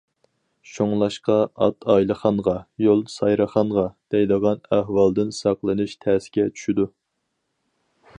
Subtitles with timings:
[0.75, 1.33] شۇڭلاشقا«
[1.65, 2.55] ئات ئايلىخانغا،
[2.85, 3.83] يول سارىخانغا»
[4.15, 6.87] دەيدىغان ئەھۋالدىن ساقلىنىش تەسكە چۈشىدۇ.